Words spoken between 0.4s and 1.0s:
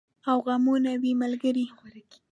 غمونه